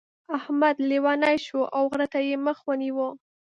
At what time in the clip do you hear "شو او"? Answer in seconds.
1.45-1.83